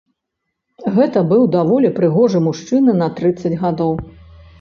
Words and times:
Гэта 0.95 1.19
быў 1.33 1.43
даволі 1.55 1.91
прыгожы 1.99 2.41
мужчына 2.47 2.91
на 3.03 3.11
трыццаць 3.21 3.53
гадоў. 3.65 3.93